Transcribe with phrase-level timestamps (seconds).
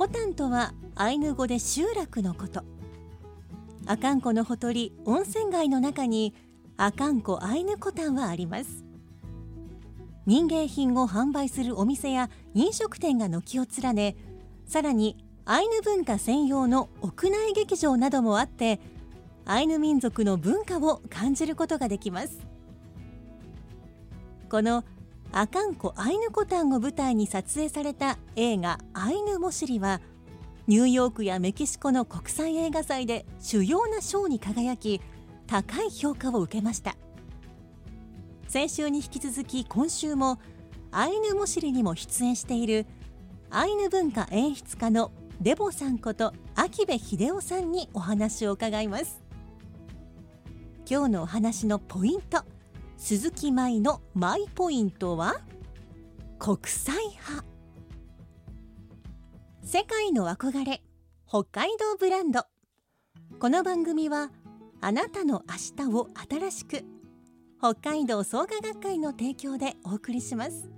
[0.00, 2.64] コタンとはアイヌ語で集落のこと。
[3.84, 6.34] 阿寒湖のほとり温泉街の中に
[6.78, 8.82] 阿寒湖アイヌコタンはあります。
[10.24, 14.16] 民芸品を販売するお店や飲食店が軒を連ね
[14.64, 18.80] さらにアイヌ文化専用の屋内劇場などもあって
[19.44, 22.38] アイヌ民族の文化を感じることができます。
[24.48, 24.82] この
[25.32, 30.00] 阿寒湖アイヌコタンを舞台に撮影された映画「アイヌモシリ」は
[30.66, 35.00] ニューヨークやメキシコの国際映画祭で主要な賞に輝き
[35.46, 36.96] 高い評価を受けました。
[38.48, 40.40] 先週に引き続き今週も
[40.90, 42.86] アイヌモシリにも出演している
[43.50, 49.22] アイヌ文化演出家のデボさんこと秋部秀夫さんにお話を伺います。
[50.88, 52.44] 今日のお話のポイント
[53.02, 55.40] 鈴木舞のマイポイントは？
[56.38, 57.46] 国際派。
[59.64, 60.82] 世界の憧れ
[61.26, 62.42] 北海道ブランド。
[63.38, 64.30] この番組は
[64.82, 66.84] あなたの明日を新しく
[67.58, 70.68] 北海道創価学会の提供でお送りします。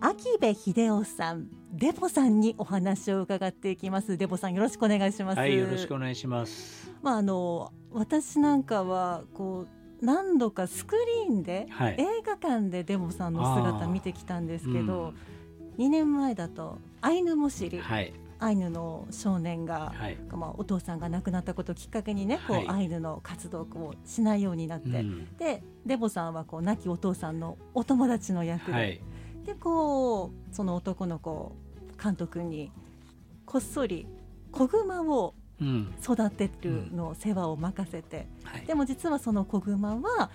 [0.00, 4.16] 秋部秀夫さんデボさんにお話を伺っていきます。
[4.16, 5.38] デボさんよろしくお願いします。
[5.38, 6.90] はい、よろしくお願いします。
[7.00, 10.96] まああの私なんかはこう何度かスク
[11.28, 11.96] リーンで、はい。
[11.98, 15.12] 映画館でデボさんの姿見てきたんですけど、
[15.78, 22.64] 2年前だとアイヌモシリ、はい、アイヌの少年が、はい、まあ、お父さんが亡くなったことをきっかけにね、こはい。
[22.64, 25.36] うアイヌの活動をしないようになって、うん。
[25.36, 29.00] でデボさんはこう亡きお父さんのお友達の役で、はい、
[29.44, 31.56] でこうその男の子
[32.00, 32.70] 監督に
[33.46, 34.06] こっそり
[34.52, 35.47] 子熊をうん、
[36.02, 40.30] 育てるの世話を任せて、はい、でも実はその子熊は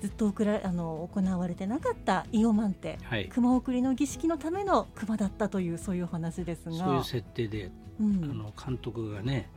[0.00, 6.72] ずっと送らあの行われてなかったイオマンテはい、熊送りの儀式のための熊だったというそういう話ですが。
[6.72, 7.70] そういう設定で、
[8.00, 8.24] うん。
[8.24, 9.48] あの監督がね、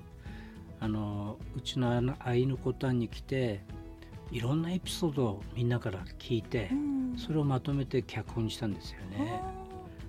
[0.80, 3.62] あのうちのあのアイヌコタンに来て、
[4.32, 7.16] いろんなエピソードをみんなから聞いてう、ん。
[7.18, 9.42] それをまとめて脚本にしたんですよね。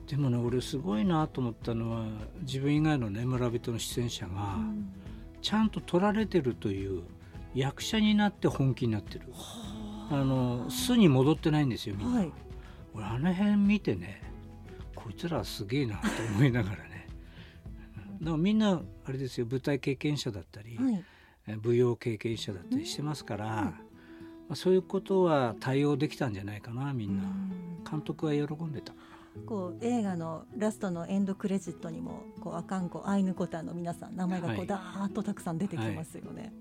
[0.09, 2.07] あでもね、俺すごいなと思ったのは、
[2.41, 4.93] 自分以外のね村人の出演者ーがうん。
[5.43, 7.03] ちゃんと撮られてるという
[7.55, 9.27] 役者になって本気になってる。
[10.11, 10.25] あ。
[10.25, 12.21] の素に戻ってないんですよみんな。
[12.21, 12.33] はい。
[12.95, 14.23] 俺あの辺見てね
[14.95, 17.09] こいつらすげえなと思いながらね。
[18.21, 21.05] だからみんなあれですよ舞台経験者だったり、はい。
[21.47, 23.75] え舞踊経験者だったりしてますから、ま
[24.51, 27.85] あ、そういうことは対応できたんじゃないかなみんな、うん。
[27.89, 28.93] 監督は喜んでた
[29.47, 36.53] こう映画のラストのエンドクレジットにもこうアカンコアイヌコタンの皆さん名前がこはいうダーッとたくさん出てきますよね。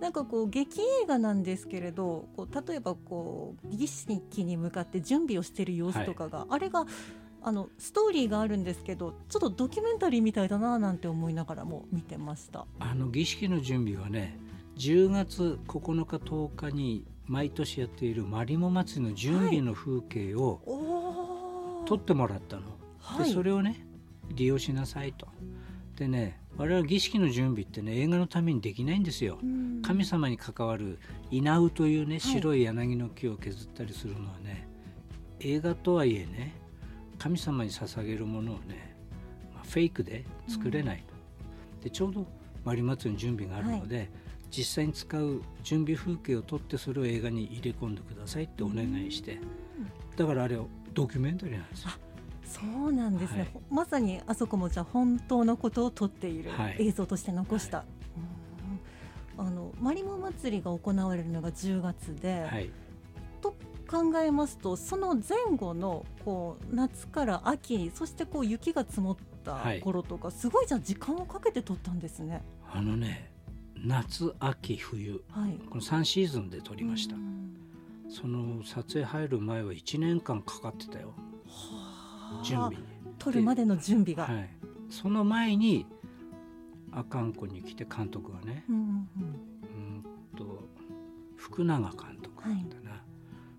[0.00, 6.86] なんかこう劇映画なんですけれどこう例えばこう儀式に向かって準備をしている様子とかが、あれが
[7.42, 12.66] あのストーリーがあるんですけどちょっとドキュメンタリーみたいだななんて思いながらも見てました。
[12.78, 14.38] あの儀式の準備はね
[14.78, 21.19] 10月9日10日に毎年やっているマリモ祭りの準備の風景をお
[21.90, 22.62] 撮ってもらったの。
[23.00, 23.84] はい、でそれをね
[24.36, 25.26] 利用しなさいと。
[25.96, 29.40] でね我々儀式の準備ってね映画のためにできないんですよ。
[29.42, 31.00] うん神様に関わる
[31.32, 34.68] 稲ウというねい白い柳の木を削ったりするのはね、
[35.40, 36.54] 映画とはいえね
[37.18, 38.94] 神様に捧げるものをね、
[39.52, 41.02] まあ、フェイクで作れない
[41.80, 41.82] と。
[41.82, 42.24] でちょうど
[42.64, 44.08] マリ祭りの準備があるので、
[44.52, 49.40] 実際に使う準備風景を撮ってそれを映画に入れ込んでくださいってお願いして、
[50.16, 50.56] だからあれ
[50.94, 51.90] ドキュメンタリーなんですよ。
[52.44, 53.48] そうなんですね、はい。
[53.54, 56.76] ほまさにあそこもじゃあ本当のことを撮っているはい。
[56.80, 57.84] 映像として残した、
[59.38, 59.46] うん。
[59.46, 62.70] あのマリモ祭りが行われるのが10月で、はい、
[63.40, 63.54] と
[63.88, 69.80] 考えますとその前後のこう夏から秋そしてこう雪が積もったはい。
[69.80, 72.42] 頃とか、すごいじゃあ時間をかけて撮ったんですね。
[72.70, 73.30] あのね
[73.82, 75.22] 夏秋冬。
[75.30, 75.52] はい。
[75.70, 77.14] この3シーズンで撮りました。
[77.14, 77.39] うん
[78.10, 81.14] その撮影入る前は1年間かかってたよ。
[81.46, 82.44] はあ。
[82.44, 82.78] 準備に。
[83.18, 84.24] 撮るまでの準備が。
[84.24, 84.50] はい。
[84.90, 85.86] その前に
[86.92, 88.80] 阿寒湖に来て監督がねうんう
[89.20, 90.04] ん
[90.36, 90.68] と
[91.36, 93.02] 福永監督なんだな、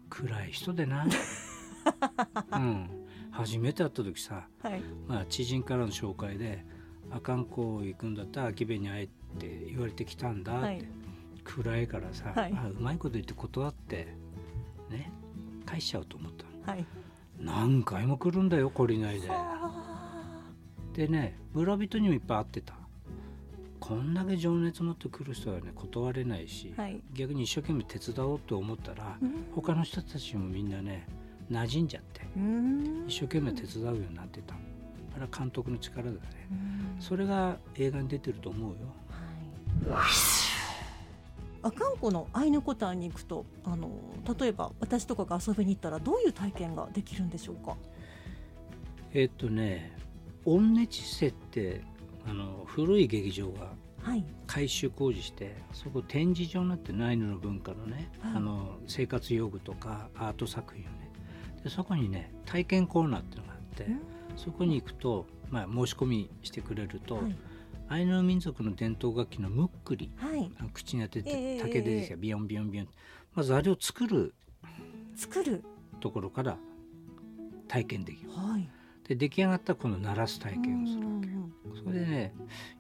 [0.10, 1.06] 暗い人でな、
[2.54, 2.90] うん、
[3.32, 4.84] 初めて会った時さ、はい。
[5.08, 6.66] まあ、知人からの紹介で
[7.10, 9.10] 「阿寒湖行くんだったら秋部に会え」っ
[9.40, 10.88] て言われてきたんだって、はい。
[11.44, 12.54] 暗いからさ、はい。
[12.54, 14.16] あうまいこと言って断って
[14.92, 15.12] ね
[15.66, 16.76] 返しちゃおうと思ったの。
[16.76, 16.86] はい。
[17.40, 19.30] 何回も来るんだよ懲りないで。
[19.30, 20.44] は
[20.94, 22.76] でね村人にもいっぱい会ってた。
[23.80, 27.02] こんだけ情熱持ってくる人はね断れないし、あはい。
[27.14, 29.46] 逆に一生懸命手伝おうと思ったら、うん。
[29.56, 31.08] 他の人たちもみんなね
[31.50, 33.06] 馴染んじゃってうん。
[33.08, 34.54] 一生懸命手伝うようになってた。
[34.54, 34.58] あ
[35.16, 36.20] れは監督の力だね。
[36.52, 36.54] う
[37.00, 37.02] ん。
[37.02, 38.78] それが映画に出てると思うよ
[41.64, 43.90] 阿寒湖のアイヌコタンに行くとあの
[44.40, 47.76] 例えば私とかが遊びに行ったらどういう体験ができるんでしょうか？
[49.14, 49.96] えっとね
[50.46, 51.82] オンネチセって
[52.28, 53.74] あの古い劇場が
[54.04, 54.26] はい。
[54.48, 58.34] 改修工事してそこ展示場になってナイヌの文化のね、はい。
[58.38, 61.12] あの生活用具とかアート作品をね。
[61.64, 63.86] でそこにね体験コーナーっていうのがあって、
[64.36, 67.36] そこに行くと、まあ、申し込みしてくれると、はい
[67.92, 70.10] アイヌ民族の伝統楽器のムックリ。
[70.16, 70.50] はい。
[70.74, 72.88] 口に当てええて竹でビヨンビヨンビヨン。
[73.36, 74.34] まずあれを作る。
[75.14, 75.62] 作る。
[76.00, 76.58] ところから
[77.68, 78.30] 体験できる。
[78.32, 78.70] はい。
[79.06, 81.28] で出来上がったら今度鳴らす体験をするわけ。
[81.28, 81.54] うん
[81.84, 82.34] それでね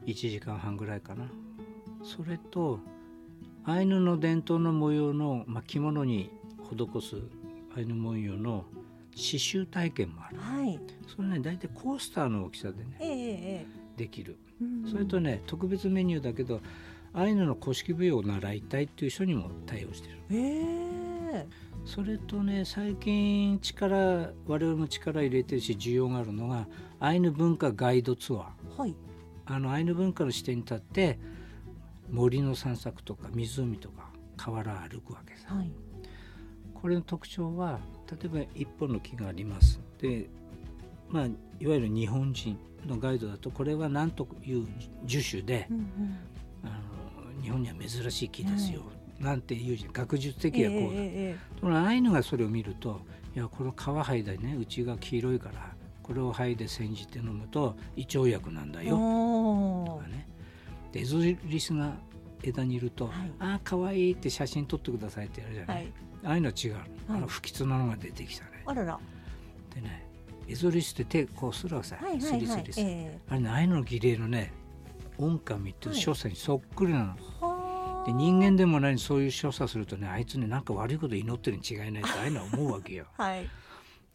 [0.05, 1.25] 1時間半ぐらいかな。
[2.03, 2.79] それと
[3.65, 6.31] アイヌの伝統の模様の、まあ、着物に
[6.63, 7.17] 施す
[7.75, 8.63] アイヌ文様の
[9.11, 10.37] 刺繍体験もある。
[10.37, 10.79] はい。
[11.13, 12.95] それね大体コースターの大きさでね。
[13.01, 14.37] ええええできる。
[14.59, 14.89] うん。
[14.89, 16.59] それとね特別メニューだけど
[17.13, 20.17] アイヌの古式舞踊を習いたいっていう人にも対応してる。
[20.31, 21.47] ええ。
[21.85, 26.67] それとね最近力我々も力入れてるし需要があるのが
[26.99, 28.79] アイヌ文化ガイドツアー。
[28.79, 28.95] はい。
[29.45, 31.19] あのアイヌ文化の視点に立って
[32.09, 35.53] 森の散策とか湖とか河原歩くわけさ。
[35.53, 35.71] はい。
[36.73, 39.79] これの特徴は例えば一本の木があります。
[39.99, 40.29] で
[41.11, 44.67] まあいわゆる日本人のガイドだとこれは何という
[45.05, 45.85] 樹種でうんうん。
[46.63, 48.83] あの日本には珍しい木ですよ、
[49.19, 53.01] なんていうじゃん学術ええ的にはこうだ、ええところがアイヌがそれを見ると
[53.35, 55.73] いやこの皮剥いだねうちが黄色いから
[56.03, 58.95] これを剥いで煎じて飲むと胃腸薬なんだええよ
[59.87, 60.27] とかね。
[60.91, 61.93] でエゾリスが
[62.43, 63.31] 枝にいると「はい。
[63.39, 65.85] ああかわいい」って写真撮ってくださいってやるじゃな、はい。
[65.85, 65.93] い
[66.23, 66.73] ああいうのは違う。
[67.09, 68.63] の、あの不吉なのが出てきたね。
[68.65, 68.99] あらら。
[69.73, 70.07] でね
[70.47, 72.61] エゾリスって手こうするわけさ、はいはいスリはい。
[72.61, 74.51] スリする、えあれねああいうのの儀礼のね
[75.17, 78.05] 音感見っていう所作にそっくりなの、えはあ。
[78.05, 83.05] で人間でもないそういう所作するとねあいつねなんか悪いこと祈ってるに違いないってああいうのは思うわけよ。
[83.17, 83.47] はい。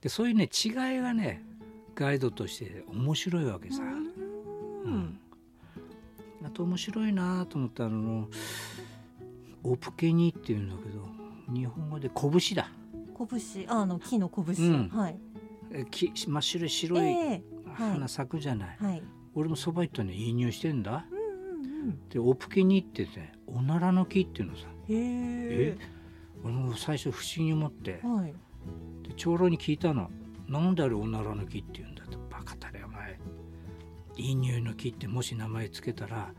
[0.00, 1.42] でそういうね違いがね
[1.94, 4.94] ガイドとして面白いわけさ、ううん。
[4.94, 5.20] ん。
[6.44, 8.28] あと面白いなと思ったの
[9.64, 11.08] オプケニっていうんだけど
[11.52, 12.70] 日本語で拳だ。
[13.30, 13.64] 拳。
[13.70, 14.88] ああの木の拳、うん。
[14.88, 15.16] はい。
[15.16, 15.25] え
[15.84, 17.42] き真っ白い白い
[17.74, 19.02] 花咲くじゃない、はい。
[19.34, 21.04] 俺もそば行ったらねいい匂いしてんだ。
[21.10, 22.08] うんうんうん。
[22.08, 24.66] でオプケニってねおならの木っていうのさ。
[24.88, 25.78] へえ。
[26.42, 28.00] 俺も最初不思議に思って。
[28.02, 28.32] はい。
[29.06, 30.10] で長老に聞いたの。
[30.48, 32.18] なんであれおならの木って言うんだと。
[32.30, 33.18] バカたれお前。
[34.16, 36.32] いい匂いの木ってもし名前つけたら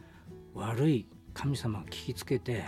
[0.56, 2.63] 悪い神様が聞きつけて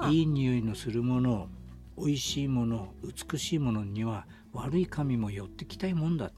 [0.00, 1.48] あいい匂いのするもの
[1.96, 6.30] 美味しいもの美しいものには悪い神も寄ってきたいもんだ。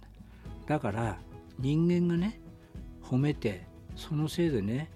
[0.66, 1.18] だから
[1.58, 2.40] 人間がね
[3.02, 4.90] 褒めてそのせいでね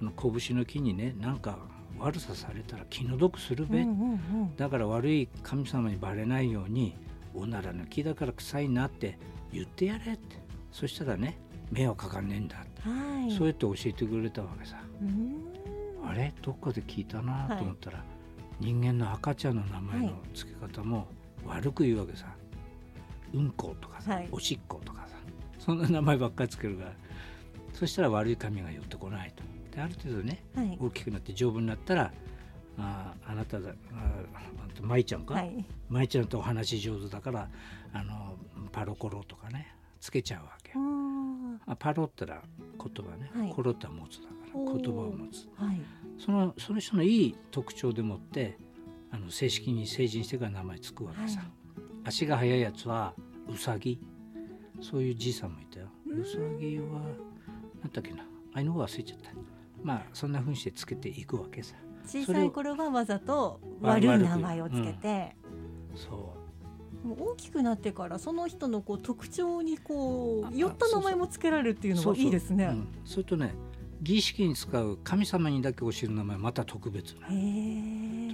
[0.00, 1.58] 拳の木にねなんか
[1.98, 4.14] 悪さされたら気の毒するべ、うんうんう
[4.46, 4.56] ん。
[4.56, 6.96] だから悪い神様にバレないように
[7.32, 9.18] おならの木だから臭いなって
[9.52, 10.36] 言ってやれって。
[10.72, 11.38] そしたらね
[11.70, 12.58] 迷惑かかんねえんだ。
[12.58, 13.30] って、はい。
[13.30, 14.76] そうやって教えてくれたわけさ。
[15.00, 16.08] うん。
[16.08, 16.34] あれ？
[16.42, 18.04] どっかで聞いたなと思ったら、
[18.60, 21.06] 人間の赤ちゃんの名前の付け方も
[21.46, 22.26] 悪く言うわけさ
[23.34, 24.28] うんことかさ、はい。
[24.30, 25.16] おしっことかさ
[25.58, 26.92] そんな名前ばっかりつけるから
[27.72, 29.42] そしたら悪い神が寄ってこないと。
[29.74, 30.78] である程度ねはい。
[30.80, 32.12] 大きくなって丈夫になったら
[32.78, 33.74] ああなただあ
[34.80, 35.64] 舞ちゃんか、はい。
[35.88, 37.48] 舞ちゃんとお話し上手だから
[37.92, 38.36] あの
[38.72, 40.72] パロコロとかねつけちゃうわけ
[41.66, 42.42] あパロったら
[42.78, 43.50] 言葉ね、はい。
[43.54, 45.48] コロって持つだから言葉を持つ。
[45.56, 45.80] はい。
[46.18, 48.58] そのその人のいい特徴でもって
[49.10, 51.48] あの正式に成人してから名前つくわけさ、はい。
[52.04, 53.14] 足が速いやつは
[53.52, 54.00] ウサギ？
[54.80, 55.86] そういうじいさんもいたよ。
[56.08, 56.20] うん。
[56.20, 56.84] ウサギは
[57.82, 58.22] なんだっけな？
[58.22, 58.24] あ
[58.54, 59.30] あいうの忘れちゃった。
[59.82, 61.74] まあそんなふうにしてつけていくわけさ。
[62.06, 65.36] 小さい頃はわざと悪い名前をつけて、
[65.94, 66.34] そ
[67.04, 67.08] う。
[67.08, 72.24] もう大きくなってからその人のこう特徴にこあう寄った名前もつけられるっていうのそうそう。
[72.24, 72.64] はいいですね。
[72.64, 72.88] うん。
[73.04, 73.54] それとね
[74.02, 77.28] 儀式に使う神様にだけ教える名前また特別な。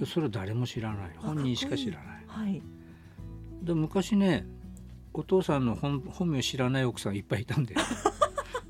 [0.05, 1.11] それは誰も知らない。
[1.17, 2.23] あ本人しか知らない。
[2.27, 2.61] はい。
[3.61, 4.45] で昔ね
[5.13, 7.75] お父さんの本本名知らない奥さんいっぱいいたんで、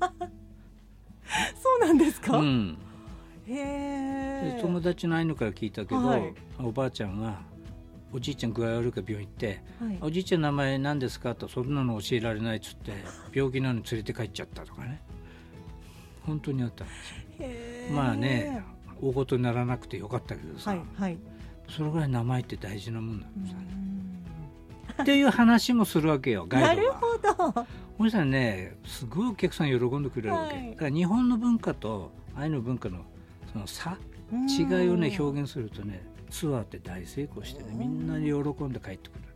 [0.00, 2.38] そうなんですか？
[2.38, 2.76] うん、
[3.46, 4.58] へ。
[4.60, 7.40] 友達のアイヌから聞いたけど、はいおばあちゃんが
[8.12, 12.92] おじいちゃん具合悪いから病院行ってはい「おじいちゃんの名前何ですか?」と「そんなの教えられない」っつって
[13.32, 15.00] 病気なのに連れて帰っちゃったとかね
[16.26, 17.10] 本当にあったんです
[17.90, 18.62] よまあね。
[19.00, 21.18] 大事にならなくてよかったけどさ、はいはい。
[21.68, 24.01] それぐらい名前って大事なもんなうのさ、ん
[25.00, 26.98] っていう話もするわけよガなるイドは。
[26.98, 27.66] ほど。
[27.98, 33.04] そしたらねすごいお客さん喜んでくれるわけ、はいだから日本の文化とアイヌの文化の
[33.52, 33.96] その差
[34.48, 39.32] 違いをね表現するとねツアーって大成功してねみんなに喜んで帰ってくれる、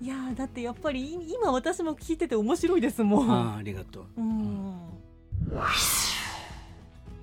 [0.00, 3.30] いやーだってやっぱりい今私も聞いてて面白いですもん。
[3.30, 4.78] ああありがとううん。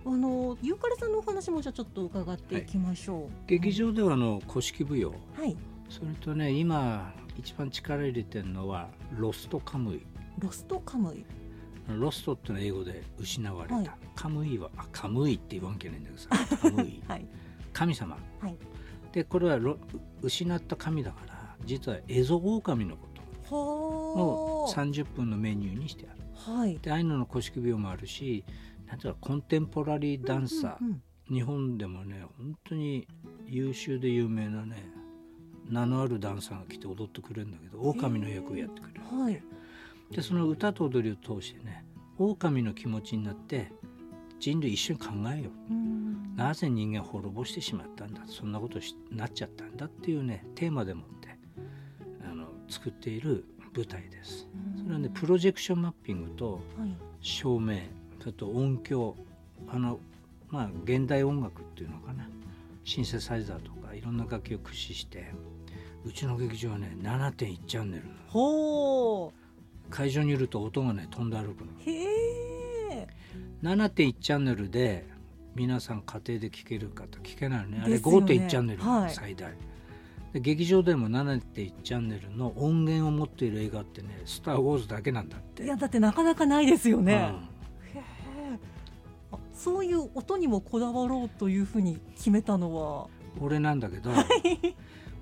[0.05, 3.47] あのユーカレさんのお話もじゃあちょっと伺っていきましょう。
[3.47, 5.57] 劇場ではあの古式舞踊はい。
[5.89, 10.05] それとね今一番力入れてるのはロストカムイ
[10.39, 11.25] ロストカムイ。
[11.87, 16.29] Lost ってのは英語で失われた、はいカムイはあカムイって言わんけないんだけどさ
[16.61, 17.25] カムイはい。
[17.73, 18.55] 神様はい。
[19.11, 19.77] でこれはロ
[20.21, 23.07] 失った神だから実はエゾオオカミのこ
[23.49, 24.73] とをほー。
[24.73, 26.77] 30分のメニューにしてあるはい。
[26.79, 28.43] でアイヌの古式舞踊もあるし
[28.87, 33.07] なんていうのコンテンポラリーダンサー、うんうん日本でもね本当に
[33.45, 34.89] 優秀で有名なね
[35.69, 39.01] 名のあるダンサーが来て踊ってくれるんだけど狼の役をやってくれる。
[39.11, 39.41] うんはい。
[40.11, 41.85] でその歌と踊りを通してね
[42.17, 43.71] 狼の気持ちになって
[44.39, 45.73] 人類一緒に考えよう。
[45.73, 46.35] うん。
[46.35, 48.23] なぜ人間を滅ぼしてしまったんだ？
[48.25, 51.37] そんなことしなっちゃったんだっていうねテーマでもって
[52.29, 53.45] あの作っている
[53.75, 54.47] 舞台です。
[54.81, 56.61] それはねプロジェクションマッピングとはい。
[57.21, 57.79] 照明
[58.19, 59.15] それと音響
[59.67, 59.99] あの
[60.49, 62.27] まあ現代音楽っていうのかな。
[62.85, 65.31] シンセサイザーとかいろんな楽器を駆使して
[66.05, 69.33] うちの劇場はね7.1チャンネルほ
[69.89, 71.71] 会場にいると音がね飛んで歩くの。
[71.85, 71.91] ー。
[71.91, 72.03] へ
[72.91, 73.07] え。
[73.63, 75.05] 7.1チャンネルで
[75.55, 77.81] 皆さん家庭で聴けるかと聞けないのね。
[77.83, 78.33] あれですよね。
[78.35, 79.13] 5.1チャンネルなのはい。
[79.13, 79.53] 最大、
[80.33, 85.63] で劇場でも7.1チャンネルの音源を持っている映画ってね「スター・ウォーズ」だけなんだって。
[85.63, 87.33] いやだってなかなかないですよね。
[87.33, 87.49] うん。
[89.53, 93.07] そういう音にもこだわろうというふうに決めたのは？
[93.41, 94.11] 俺なんだけど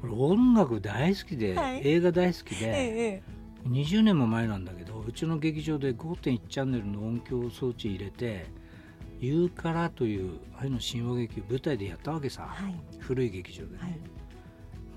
[0.03, 1.81] 俺音楽大好きで、はい。
[1.83, 3.23] 映画大好きえで、え。
[3.67, 8.45] 20年も前なんだけどうちの劇場で5.1チャンネルの音響装置入れて
[9.19, 12.75] 「ユーカラ」というああいうの神話劇を舞台でやったわけさ、はい。
[12.99, 13.99] 古い劇場でね、はい。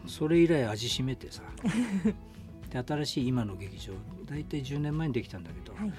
[0.06, 1.42] それ以来味しめてさ。
[2.70, 3.94] で新しい今の劇場
[4.26, 5.92] 大体10年前にできたんだけど、はい。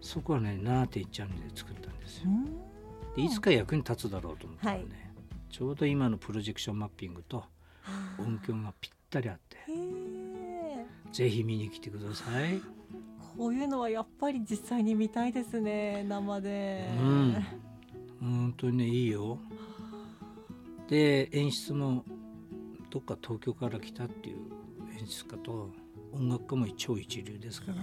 [0.00, 2.24] そこはね7.1チャンネルで作ったんですよ。
[2.26, 2.44] うん。
[3.16, 5.11] でいつか役に立つだろうと思ったらね、はい
[5.52, 7.44] ちょうど今のプロジェクションマッピングと
[8.18, 9.58] 音響がぴったりあって。
[11.12, 12.60] ぜひ見に来てください。
[13.36, 16.88] こういうのはやっぱり実際に見たいですね生で。
[16.98, 17.36] うん。
[18.18, 19.38] 本当にねいいよ。
[20.88, 22.04] で演出も
[22.90, 24.38] どっか東京から来たっていう
[24.98, 25.70] 演出家と
[26.12, 27.76] 音楽家も超一流ですから、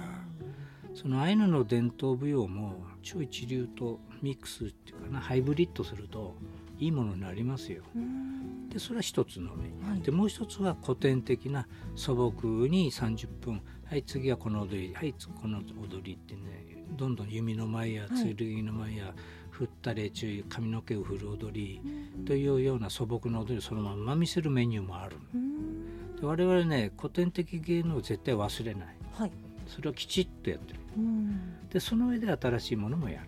[0.96, 6.36] そのアイヌの伝統舞踊も超一流とミックスっていうかなハイブリッドすると
[6.80, 7.84] いいものになりますよ。
[7.96, 8.70] うん。
[8.70, 10.02] でそれは一つの目に、はい。
[10.02, 13.62] でもう一つは古典的な素朴に30分。
[13.86, 14.94] はい次はこの踊り。
[14.94, 19.14] はい次この踊りってねどんどん弓の舞やはい剣の舞や、
[19.52, 21.82] 振ったり注意髪の毛を振る踊り
[22.26, 26.16] というような素朴な踊りをそのまんま見せるメニューもあるうん。
[26.16, 28.96] で我々ね古典的芸能を絶対忘れない。
[29.14, 29.32] はい。
[29.68, 30.80] それをきちっとやってる。
[30.98, 31.68] うん。
[31.70, 33.28] でその上で新しいものもやる。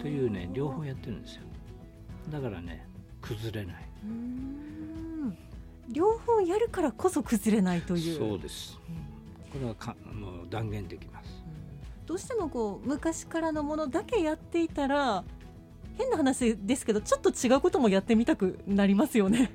[0.00, 1.42] というね両方ややってるんですよ。
[2.30, 2.86] だからね
[3.20, 3.88] 崩れない。
[4.04, 5.36] うん。
[5.88, 8.18] 両方やるからこそ崩れないという。
[8.18, 8.78] そうです。
[9.52, 11.44] これはかもう断言できます。
[12.06, 15.24] どうしてもこう昔からのものだけやっていたら
[15.96, 19.52] 変な話ですけどちょっと違うこともやってみたくなりますよね。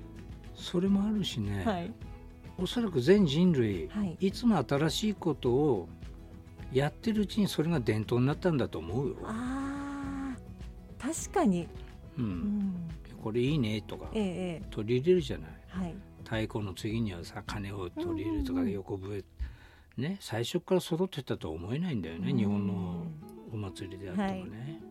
[0.53, 1.91] それもあるしね、はい。
[2.57, 4.17] おそらく全人類、はい。
[4.19, 5.89] い、つも新しいことを
[6.71, 11.67] やってるうちにそれが伝統になったんだと思うよ、ああ確かに。
[12.17, 12.73] う、うんん。
[13.25, 14.05] これいいねとか
[14.69, 15.95] 取り入れるじゃないはい。
[16.23, 19.23] 太鼓の次にはさ鐘を取り入れるとか横笛
[19.97, 23.07] ね最初から揃ってたとは思えないんだよね、うん日本の
[23.51, 24.81] お祭りであってもね、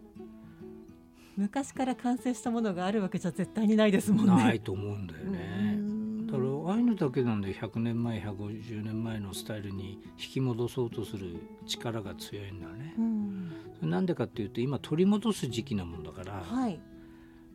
[1.37, 4.33] 昔から完成したものがあるわけじゃ絶対にないですもんね。
[4.35, 5.75] ないと思うんだよね。
[5.77, 11.37] うんだからああいうのだけなんで100年前150年前のスタイルに引き戻そうとする
[11.67, 12.95] 力が強いんだね。
[12.99, 16.81] うんなんでかっていうと今取り戻す時期なもんだから、はい。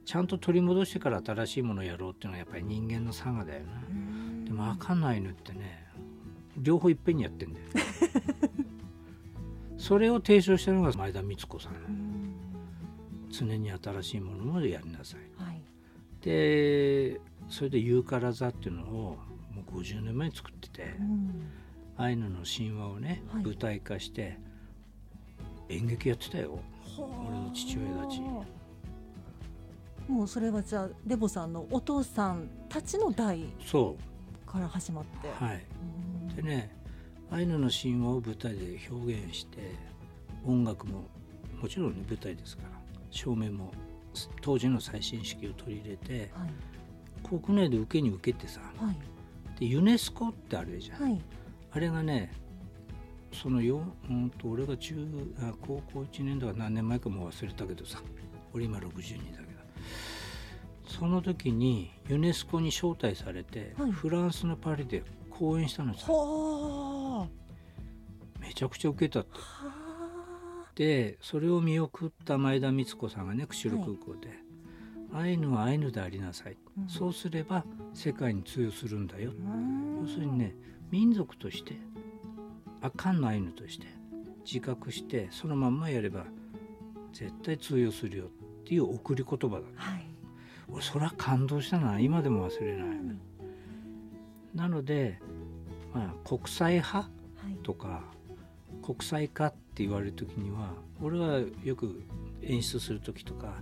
[0.09, 4.43] ちゃんと取り戻してから新しいものをやろうっていうのはやっぱり人間の差がだよな。
[4.43, 5.85] でもあかんないのってね
[6.57, 7.65] 両方いっぺんにやってんだよ。
[9.77, 11.73] それを提唱したのが前田光子さん。
[11.73, 12.33] うん
[13.29, 15.19] 常に新しいものをやりなさい。
[15.43, 15.61] はい。
[16.21, 18.85] でそれで「ユーカラ座」っていうのを
[19.53, 21.43] もう50年前に作っててうん
[21.97, 24.39] アイヌの神話をね、はい舞台化して
[25.69, 26.59] 演劇やってたよ
[26.97, 28.21] 俺の父親たち
[30.09, 33.95] もうそれはじゃあデボさんのお父さんたちの代そ
[34.45, 35.27] から始まって。
[35.27, 35.65] うはい。
[36.29, 36.35] うん。
[36.35, 36.75] でね
[37.31, 39.75] アイヌの神話を舞台で表現して
[40.43, 41.03] 音楽も
[41.61, 42.69] もちろんね舞台ですから
[43.11, 43.71] 照明も
[44.41, 46.49] 当時の最新式を取り入れてはい。
[47.41, 49.59] 国内で受けに受けてさはい。
[49.59, 51.21] でユネスコってあるじゃん、はい。
[51.71, 52.31] あれがね
[53.31, 54.95] そのようんと俺が中
[55.39, 57.99] あ高校1年だか何年前かもう忘れたけどさ
[58.55, 58.89] 俺今62
[59.35, 59.48] だけど
[60.87, 63.91] その時にユネスコに招待されて、はい。
[63.91, 66.07] フランスのパリで講演したのさ。
[66.07, 67.27] ほー
[68.41, 69.37] めちゃくちゃ受けたって。
[69.37, 69.89] は
[70.75, 74.29] でそれを見送った前田光子さんがね釧路空港で、
[75.13, 76.87] アイヌはアイヌでありなさい、うん。
[76.87, 79.33] そうすれば世界に通用するんだよ、
[80.01, 80.55] 要するにね
[80.89, 81.75] 民族として
[82.81, 83.87] あかんのアイヌとして
[84.45, 86.25] 自覚してそのまんまやれば
[87.11, 88.29] 絶対通用するよ
[88.69, 90.05] っていう送り言葉だはい。
[90.71, 91.99] 俺それは感動したな。
[91.99, 92.97] 今でも忘れない、
[94.53, 95.19] なので、
[95.91, 97.05] まあ、国際派は
[97.49, 97.57] い。
[97.63, 98.03] とか
[98.83, 102.03] 国際化って言われる時には俺はよく
[102.43, 103.55] 演出する時とか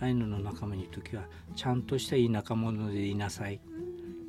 [0.00, 1.24] アイヌの仲間にいる時は
[1.56, 3.60] ちゃんとした田舎者でいなさい。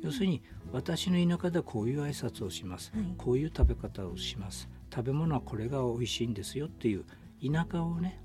[0.02, 0.42] 要するに
[0.72, 3.04] 私の田舎ではこういう挨拶をします、はい。
[3.16, 4.68] こういう食べ方をします。
[4.92, 7.04] 食べ物はこれが美味しいんですよっていう
[7.40, 8.20] 田舎をね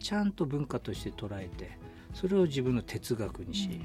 [0.00, 1.78] ちゃんと文化として捉えて
[2.12, 3.80] それを自分の哲学にし、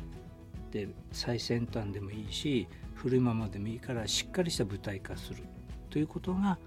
[0.71, 5.43] で最先端でもいいし古いままでもいいからしっかりした舞台化する。
[5.91, 6.57] ということが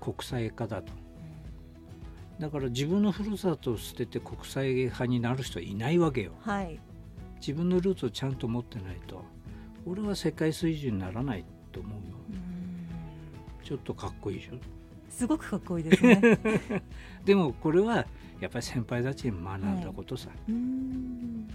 [0.00, 0.92] 国際化だと。
[2.38, 6.32] だから自分のふるさとを捨てて国際派になる人はいないわけよ。
[6.40, 6.80] はい。
[7.36, 9.24] 自分のルーツをちゃんと持ってないと
[9.86, 12.16] 俺は世界水準にならないと思うよ。
[13.62, 14.54] ちょっとかっこいいでしょ？
[15.14, 16.82] すごくかっこいいですね。
[17.24, 18.04] でもこれは
[18.40, 21.48] やっぱり先輩たちに学んだことさ、うん。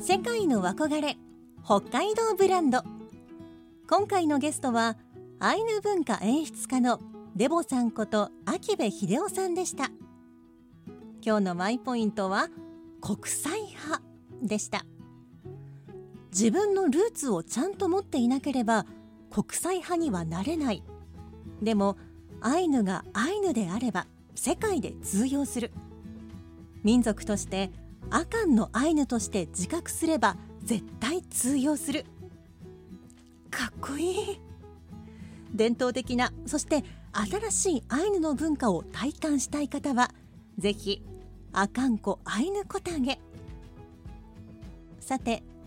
[0.00, 1.16] 世界の憧れ
[1.64, 2.82] 北海道ブランド。
[3.88, 4.96] 今回のゲストは
[5.38, 7.00] アイヌ文化演出家の
[7.36, 9.90] デボさんこと秋部秀夫さんでした。
[11.24, 12.48] 今日のマイポイントは
[13.00, 14.02] 国際派
[14.42, 14.84] でした
[16.34, 18.86] 自分のルーツをちゃんと持っていなければ
[19.30, 20.82] 国際派にはなれない。
[21.62, 21.96] でも
[22.40, 25.70] アイヌがアイヌであれば世界で通用する。
[26.82, 27.70] 民族として
[28.10, 32.04] アカンのアイヌとして自覚すれば絶対通用する。
[33.48, 34.40] かっこいい。
[35.54, 40.10] 伝統的なそして新しいアイヌの文化を体感したい方は
[40.58, 41.00] ぜひ
[41.52, 43.20] アカンコアイヌコタゲ。
[44.98, 45.44] さて